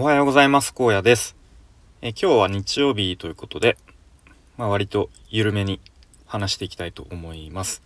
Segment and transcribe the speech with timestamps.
[0.00, 0.72] おはようございます。
[0.78, 1.34] 荒野です。
[2.02, 3.76] え今日は日曜日ということで、
[4.56, 5.80] まあ、割と緩めに
[6.24, 7.82] 話していきたいと思います。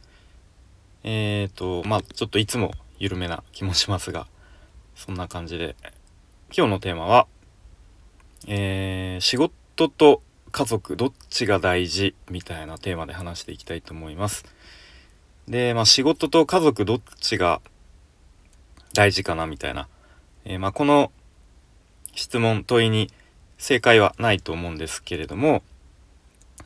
[1.05, 4.27] えっ、ー、とまあちょっといつも緩めな気もしますが
[4.95, 5.75] そんな感じで
[6.55, 7.27] 今日のテーマは、
[8.47, 10.21] えー、仕事と
[10.51, 14.45] 家族どっちが大事みたいなテーマで話していきたいと思います。
[15.49, 17.63] で、まあ、仕事と家族どっちが
[18.93, 19.89] 大事かなみたいな、
[20.45, 21.11] えー、まあ、この
[22.15, 23.11] 質問問いに
[23.59, 25.63] 正解はないと思うんですけれども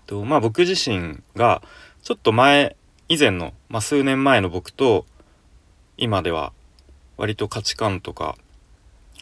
[0.07, 1.63] とまあ僕自身が
[2.03, 2.77] ちょっと前
[3.09, 5.05] 以前の、まあ、数年前の僕と
[5.97, 6.53] 今では
[7.17, 8.37] 割と価値観とか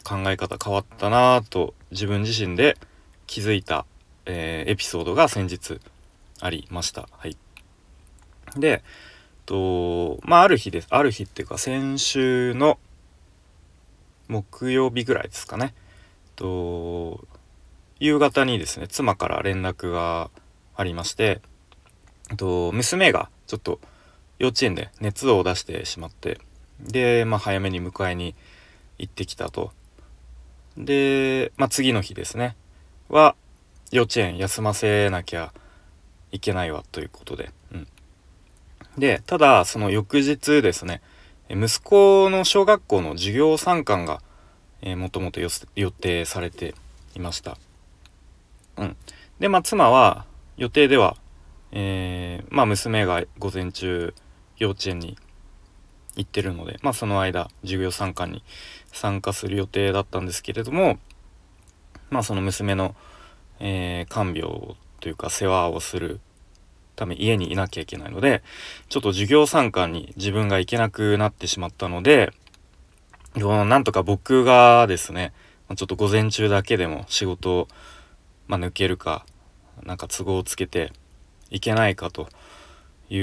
[0.03, 2.77] 考え方変わったなぁと自分自身で
[3.27, 3.85] 気づいた、
[4.25, 5.79] えー、エピソードが先日
[6.41, 7.07] ありました。
[7.11, 7.37] はい、
[8.55, 8.83] で
[9.45, 10.87] とまあある日です。
[10.89, 12.77] ある日っていうか先週の
[14.27, 15.73] 木曜日ぐらいですかね。
[16.35, 17.25] と
[17.99, 20.29] 夕方にですね妻から連絡が
[20.75, 21.41] ありまして
[22.29, 23.79] えっと娘がちょっと
[24.39, 26.39] 幼稚園で熱を出してしまって
[26.79, 28.35] で、まあ、早めに迎えに
[28.97, 29.71] 行ってきたと。
[30.77, 32.55] で、まあ、次の日ですね
[33.07, 33.35] は
[33.91, 35.53] 幼稚園休ませなきゃ
[36.31, 37.87] いけないわということで、うん、
[38.97, 41.01] でただその翌日ですね
[41.49, 44.21] 息子の小学校の授業参観が
[44.81, 46.75] えー、もともと予定されて
[47.15, 47.57] いました。
[48.77, 48.97] うん、
[49.39, 50.25] で、まあ、妻は
[50.57, 51.17] 予定では、
[51.71, 54.13] えー、まあ、娘が午前中
[54.57, 55.17] 幼稚園に
[56.15, 58.43] 行ってるので、まあ、その間授業参観に
[58.91, 60.97] 参加する予定だったんですけれども、
[62.09, 62.95] まあ、その娘の、
[63.59, 66.19] えー、看病というか世話をする
[66.95, 68.41] ため家にいなきゃいけないので
[68.87, 72.31] ちょっと授業参観に自分が行けなくなってしまったので
[73.35, 75.33] なんとか僕がですね、
[75.75, 77.67] ちょっと午前中だけでも仕事を、
[78.47, 79.25] まあ、抜けるか、
[79.83, 80.93] なんか都合をつけて
[81.49, 82.29] いけないかと
[83.09, 83.19] い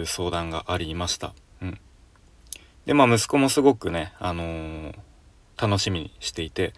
[0.00, 1.34] う相談がありました。
[1.62, 1.78] うん。
[2.86, 4.94] で、まあ息子もすごくね、あのー、
[5.56, 6.72] 楽しみにしていて、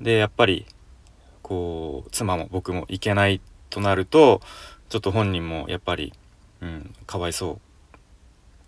[0.00, 0.66] で、やっぱり、
[1.42, 4.40] こう、妻も僕も行けないとなると、
[4.88, 6.12] ちょっと本人もやっぱり、
[6.60, 7.60] うん、かわいそう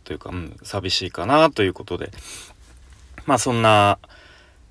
[0.05, 2.11] というか、うん、寂しいかなということで、
[3.27, 3.99] まあそんな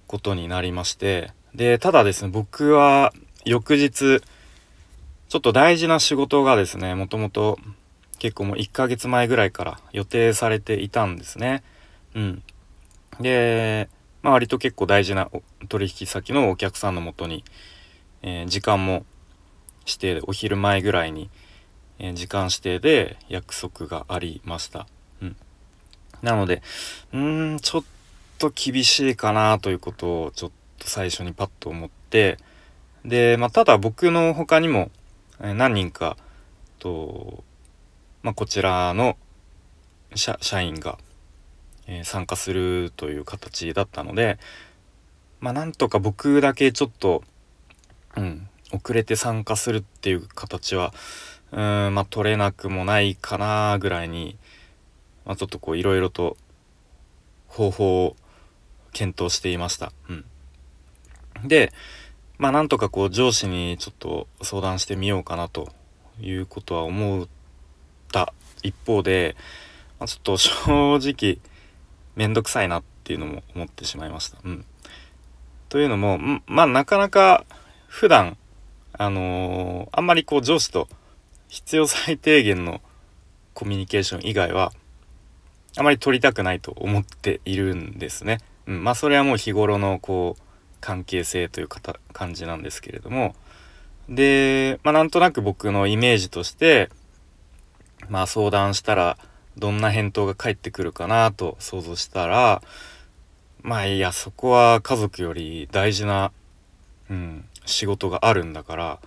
[0.07, 3.13] ことになりまして、で、ただですね、僕は
[3.45, 4.21] 翌日、
[5.29, 7.57] ちょっと大事な仕事がですね、もともと
[8.19, 11.63] 結構もう1ヶ月前ぐらいから予定されていたんですね。
[12.15, 12.43] うん。
[13.19, 13.89] で、
[14.21, 15.29] まあ割と結構大事な
[15.67, 17.43] 取引先のお客さんのもとに、
[18.21, 19.05] えー、時間も
[19.85, 21.29] 指定でお昼前ぐらいに、
[21.99, 24.87] えー、時間指定で約束がありました。
[25.21, 25.35] うん。
[26.21, 26.61] なので、
[27.11, 27.83] うーん、ちょっ
[28.37, 32.37] と厳しいかなということをちょっと最初にパッと思って
[33.05, 34.91] で、まあ、ただ僕の他にも
[35.39, 36.17] 何人か
[36.79, 37.43] と、
[38.21, 39.17] まあ、こちらの
[40.15, 40.97] 社員が、
[41.87, 44.37] え、参加するという形だったので
[45.39, 47.23] まあなんとか僕だけちょっと、
[48.15, 50.93] うん、遅れて参加するっていう形は
[51.51, 51.59] うん
[51.93, 54.37] まあ取れなくもないかなぐらいに、
[55.25, 56.37] まあ、ちょっとこういろいろと
[57.47, 58.15] 方法を
[58.93, 59.91] 検討していました。
[60.09, 60.25] うん。
[61.47, 61.73] で、
[62.37, 65.69] まあなんとかこう上司にちょっと相談してみようかなと
[66.21, 67.27] いうことは思っ
[68.11, 68.33] た
[68.63, 69.35] 一方で、
[69.99, 71.39] まあ、ちょっと正直
[72.15, 74.37] めんどくさいなっていうのも思ってしまいました。
[74.43, 74.65] うん。
[75.69, 77.45] というのも、まあなかなか
[77.87, 78.37] 普段、
[78.93, 80.87] あのー、あんまりこう上司と
[81.47, 82.81] 必要最低限の
[83.53, 84.71] コミュニケーション以外は
[85.77, 88.39] あまり取りたくないと思っているんですね。
[88.67, 90.41] うん、まあそれはもう日頃のこう
[90.79, 93.35] 関係性というかた感じなんですけれども。
[94.09, 96.89] で、まあ、なんとなく僕のイメージとして
[98.09, 99.17] まあ相談したら
[99.57, 102.61] どんな返答が返ってくるかなと想像したら
[103.61, 106.31] まあいやそこは家族より大事な、
[107.09, 108.99] うん、仕事があるんだから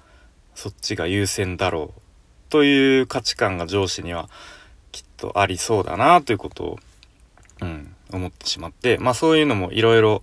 [0.54, 2.00] そっちが優先だろう
[2.48, 4.30] という価値観が上司には
[4.92, 6.78] きっとありそうだなということを、
[7.60, 10.22] うん、思ってしまってまあそういうのもいろいろ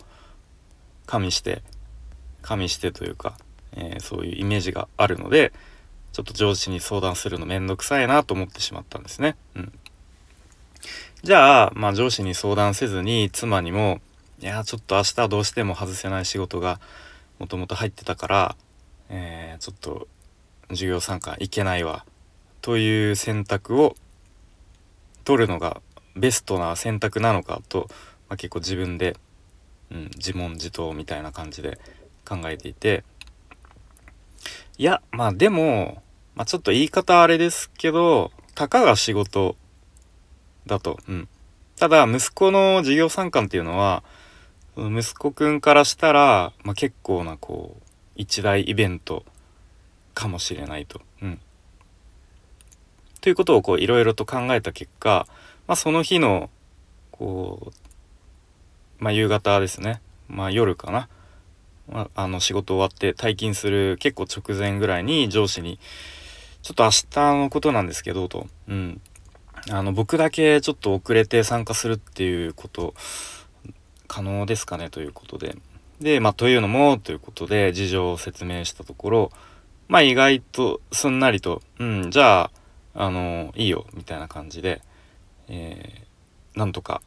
[1.05, 1.61] 加味して
[2.41, 3.37] 加味してというか、
[3.73, 5.53] えー、そういうイメージがあるので
[6.11, 9.35] ちょっと上司に相談するのめんどくさいなと思ってしまったんですね。
[9.55, 9.73] うん、
[11.23, 13.99] じゃあ、まあ、上司に相談せずに妻にも
[14.39, 16.79] 「いやちょっと明日どうしても外せない仕事が
[17.39, 18.55] もともと入ってたから、
[19.09, 20.07] えー、ちょっと
[20.69, 22.05] 授業参加行けないわ」
[22.61, 23.95] という選択を
[25.25, 25.81] 取るのが
[26.15, 27.87] ベストな選択なのかと、
[28.29, 29.15] まあ、結構自分で、
[29.91, 31.79] うん、自問自答みたいな感じで
[32.25, 33.03] 考えていて
[34.77, 36.01] いやまあでも、
[36.35, 39.55] まあ、ちょっと言い方あれですけどたかが仕事
[40.65, 40.97] だと。
[41.07, 41.27] うん。
[41.77, 44.03] ただ息子の授業参観っていうのは
[44.77, 47.83] 息子くんからしたら、まあ、結構なこう
[48.15, 49.25] 一大イベント
[50.13, 51.01] かもしれないと。
[51.21, 51.39] うん、
[53.21, 55.27] ということをこういろいろと考えた結果、
[55.67, 56.49] まあ、その日の
[57.11, 57.71] こ
[58.99, 61.07] う、まあ、夕方ですね、まあ、夜かな、
[61.89, 65.79] まあ、あの仕事終わって退勤する結構直前ぐらいに上司に
[66.63, 68.47] 「ちょっと明日のことなんですけど」と。
[68.67, 69.01] うん。
[69.71, 72.93] あの僕だけちょっと遅れて参加するっていうこと
[74.07, 75.55] 可能ですかねということで。
[76.01, 79.31] でまあというのもということで事情を説明したところ
[79.87, 82.51] まあ意外とすんなりとうんじゃ
[82.93, 84.81] ああのいいよみたいな感じで、
[85.47, 87.01] えー、なんとか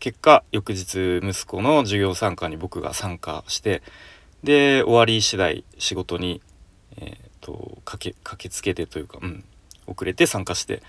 [0.00, 3.82] 結果翌日息子の授業参加に僕が参加して
[4.42, 6.42] で終わり次第仕事に、
[6.98, 9.44] えーと、駆け駆けつけてというか、うん、
[9.86, 10.82] 遅れて参加して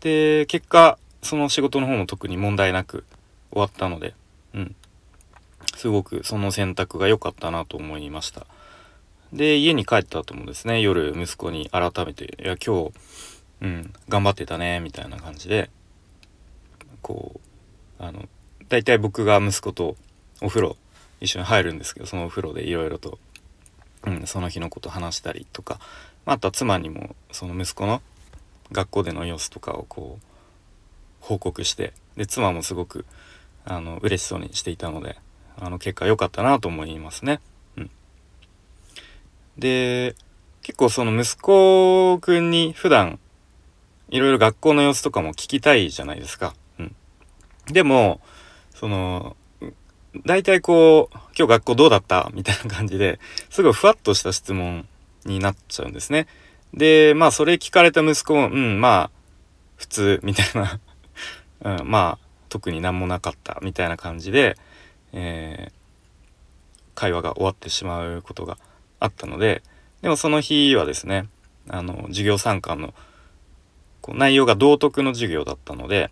[0.00, 3.04] で結果その仕事の方も特に問題なく
[3.52, 4.14] 終わったので
[4.54, 4.76] うん
[5.76, 8.46] すごくその選択が良かったなと思いました。
[9.32, 12.92] で家に帰った後もですね夜息子に改めて「いや今日
[13.62, 15.70] うん頑張ってたね」みたいな感じで
[17.02, 17.40] こ
[18.00, 18.28] うあの
[18.68, 19.96] 大体僕が息子と
[20.40, 20.76] お風呂
[21.20, 23.18] 一緒に入るんですけどそのお風呂でいろいろと、
[24.04, 25.78] うん、その日のこと話したりとか
[26.24, 28.00] まあとは妻にもその息子の
[28.72, 30.26] 学校での様子とかをこう
[31.20, 33.04] 報告してで妻もすごく
[33.64, 35.16] あの嬉しそうにしていたので
[35.58, 37.40] あの結果良かったなと思いますね。
[37.76, 37.90] うん、
[39.58, 40.14] で
[40.62, 43.18] 結構その息子くんに普段
[44.08, 46.54] いろいろ学校の様子とかも聞きたいじゃないですか。
[47.66, 48.20] でも
[48.74, 49.36] その
[50.26, 53.20] 大体こう「今日学校どうだった?」みたいな感じで
[53.50, 54.86] すごいふわっとした質問
[55.24, 56.26] になっちゃうんですね。
[56.74, 59.20] で、まあそれ聞かれた息子も、うん、まあ、
[59.76, 60.80] 普通、みたいな
[61.80, 64.56] うん、まあ、特になんもなかった、みたいな感じで、
[65.12, 65.72] えー、
[66.94, 68.58] 会話が終わってしまうことが
[69.00, 69.62] あったので、
[70.00, 71.28] でもその日はですね、
[71.68, 72.94] あの、授業参観の
[74.00, 76.10] こう内容が道徳の授業だったので、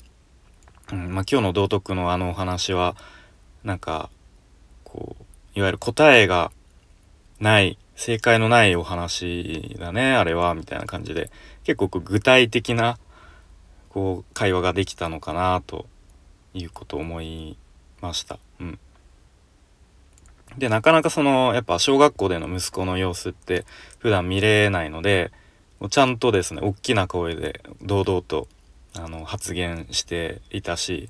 [0.92, 2.96] うんまあ、今日の道徳のあのお話は、
[3.64, 4.10] なんか、
[4.84, 6.52] こう、いわゆる答えが
[7.40, 11.31] ない正解のないお話だねあれはみたいな感じで
[11.64, 12.98] 結構具体的な
[13.88, 15.87] こう会話ができたのかなと
[16.54, 17.58] いうことを思い
[18.00, 18.38] ました。
[18.60, 18.78] うん、
[20.56, 23.66] でなかなかそのやっぱ小学校での息子の様子って
[23.98, 25.32] 普段見れないので
[25.90, 28.48] ちゃんとですね大きな声で堂々と
[28.94, 31.08] あの発言していたし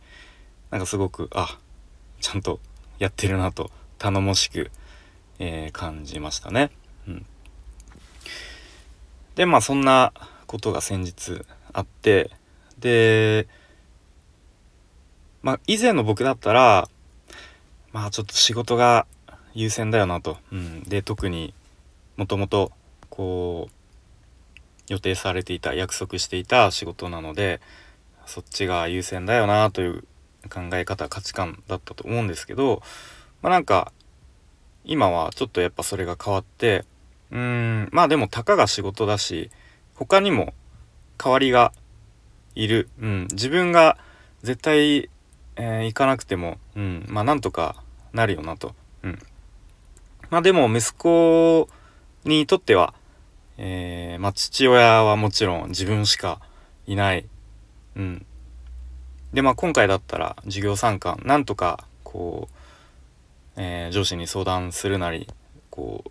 [0.70, 1.58] なんかすごくあ
[2.20, 2.60] ちゃんと
[2.98, 4.70] やってるなと頼もしく、
[5.38, 6.70] えー、感じましたね。
[7.08, 7.26] うん、
[9.34, 10.12] でまあそんな
[10.46, 11.42] ことが先日
[11.72, 12.30] あって
[12.78, 13.46] で
[15.42, 16.88] まあ以前の僕だったら
[17.92, 19.06] まあちょっと仕事が
[19.54, 21.54] 優先だよなと、うん、で特に
[22.16, 22.72] もともと
[23.08, 23.79] こう
[24.90, 27.60] 予定されていた約束していた仕事なので
[28.26, 30.04] そっちが優先だよなという
[30.52, 32.82] 考え方価値観だったと思うんですけど
[33.40, 33.92] まあなんか
[34.84, 36.84] 今はちょっとやっぱそれが変わって
[37.30, 39.50] うーんまあでもたかが仕事だし
[39.94, 40.54] 他にも
[41.18, 41.72] 代わりが
[42.56, 43.96] いる、うん、自分が
[44.42, 45.08] 絶対、
[45.54, 47.82] えー、行かなくても、うん、まあなんとか
[48.12, 49.18] なるよなと、うん、
[50.30, 51.68] まあでも息子
[52.24, 52.94] にとっては、
[53.62, 56.40] えー、まあ父親はもちろん自分しか
[56.86, 57.26] いない、
[57.94, 58.26] うん、
[59.32, 62.56] でまあ今回だったら授業参観なんとかこう
[63.62, 65.28] えー、上司に相談するなり
[65.68, 66.04] こ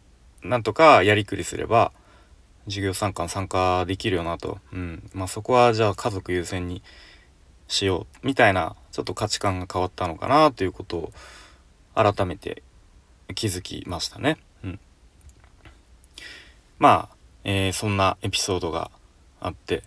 [0.44, 1.92] うなんとかやりくりすれば
[2.66, 5.10] 授業参観参加できるよなと、うん。
[5.14, 6.84] まあ、そこはじゃあ家族優先に
[7.68, 11.12] しようみたいなちょっと価値観が変わったのかなということを
[11.96, 12.62] 改めて
[13.34, 14.38] 気づきましたね。
[14.64, 14.80] うん、
[16.78, 18.92] まあ、えー、そんなエピソードが
[19.40, 19.84] あって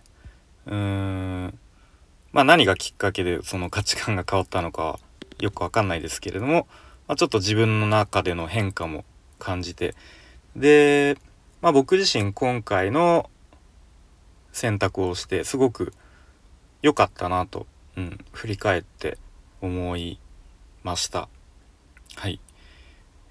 [0.65, 1.59] うーん
[2.31, 4.99] まあ何がきっかけでその価値観が変わったのかは
[5.39, 6.67] よくわかんないですけれども
[7.07, 9.03] まあ、ちょっと自分の中での変化も
[9.39, 9.93] 感じて
[10.55, 11.17] で、
[11.61, 13.29] まあ、僕自身今回の
[14.51, 15.93] 選択をしてすごく
[16.81, 17.65] 良かったなと、
[17.97, 19.17] うん、振り返って
[19.61, 20.19] 思い
[20.83, 21.29] ました。
[22.15, 22.39] はい。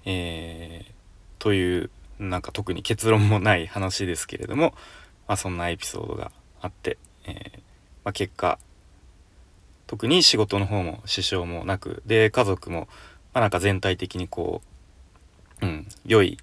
[0.05, 0.93] えー、
[1.39, 1.89] という
[2.29, 4.73] なんか特に結論もない話ですけれども、
[5.27, 7.57] まあ、そんなエピソードがあって、えー、
[8.03, 8.59] まあ、結果
[9.87, 12.87] 特に仕事の方も支障もなくで家族も
[13.33, 14.61] まあ、なんか全体的にこ
[15.61, 16.37] う、うん、良い、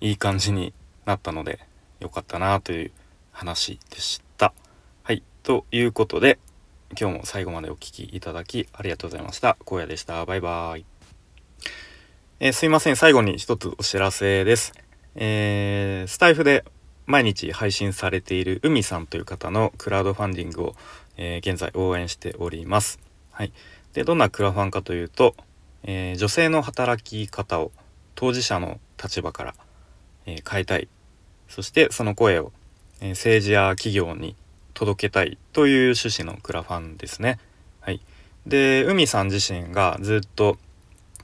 [0.00, 0.72] いい感じに
[1.04, 1.60] なったので、
[1.98, 2.92] よかったなという
[3.32, 4.54] 話でした。
[5.02, 5.22] はい。
[5.42, 6.38] ということで、
[6.98, 9.56] 今日も最後までお聴きいただきありがとうございました。
[9.66, 10.24] 荒野でした。
[10.24, 10.89] バイバーイ。
[12.42, 12.96] えー、すいません。
[12.96, 14.72] 最後に一つお知らせです。
[15.14, 16.64] えー、スタイフで
[17.04, 20.74] 毎日配信されている海さんという方のクラウドファンディングを、
[21.18, 22.98] えー、現在応援しております。
[23.30, 23.52] はい。
[23.92, 25.34] で、どんなクラファンかというと、
[25.82, 27.72] えー、女性の働き方を
[28.14, 29.54] 当事者の立場から、
[30.24, 30.88] えー、変えたい。
[31.46, 32.52] そしてその声を、
[33.02, 34.34] え政治や企業に
[34.72, 37.38] 届けたいという趣旨のクラファンですね。
[37.80, 38.00] はい。
[38.46, 40.56] で、海さん自身がずっと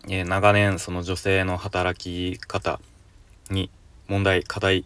[0.09, 2.81] えー、長年その女性の働き方
[3.51, 3.71] に
[4.09, 4.85] 問題課題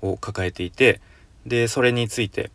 [0.00, 1.00] を抱えていて
[1.46, 2.50] でそれについて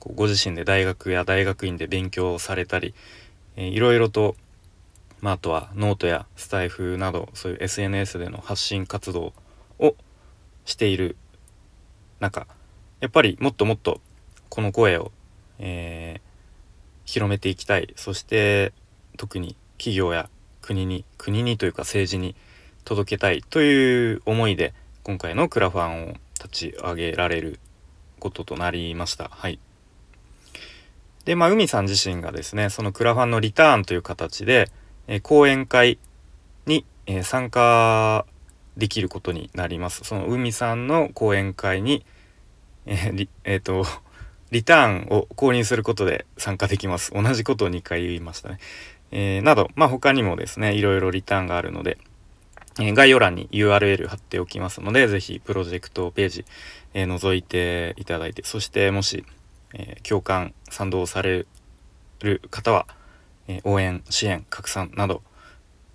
[0.00, 2.94] ご自身で大学や大学院で勉強されたり、
[3.56, 4.36] えー、いろいろと、
[5.20, 9.32] まあ、あとはノートやスタエフなどそういう SNS での発信活動
[9.78, 9.94] を
[10.64, 11.16] している
[12.20, 12.46] 中
[13.00, 14.00] やっぱりもっともっと
[14.48, 15.12] この声を、
[15.58, 16.20] えー、
[17.04, 17.92] 広めていきたい。
[17.96, 18.72] そして
[19.16, 20.28] 特に企業や
[20.68, 22.36] 国に国にというか政治に
[22.84, 27.58] 届けたいという思いで今回のクラファンを立ち上げられる
[28.20, 29.30] こととなりました。
[29.30, 29.58] はい。
[31.24, 34.70] で、まあ、海さん自身がですね、そのクラファンのリターンという形で、
[35.06, 35.98] えー、講演会
[36.66, 38.26] に、えー、参加
[38.76, 40.04] できることになります。
[40.04, 42.04] その海さんの講演会に、
[42.84, 43.86] えー、えー、と、
[44.50, 47.12] リターンを購入することで参加できます。
[47.14, 48.58] 同じことを2回言いましたね。
[49.10, 51.98] えー、など、まあ、他にもですね、いろいろリターンがあるので、
[52.80, 56.44] え、概要欄に URL 貼っておきますので、ぜひプロジェクトページ、
[56.94, 59.24] えー、覗いていただいて、そしてもし、
[59.74, 61.46] え共感、賛同され
[62.20, 62.86] る方は、
[63.48, 65.22] え応援、支援、拡散など、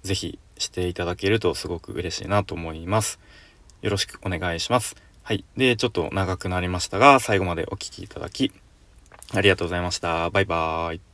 [0.04, 3.20] ぜひしていただけるとすごく嬉しいなと思います。
[3.82, 4.96] よろしくお願いします。
[5.24, 5.46] はい。
[5.58, 8.52] で、ちょっと長くなりましたが、最後までお聴きいただき、
[9.34, 10.30] ありがとうございました。
[10.30, 11.13] バイバーイ。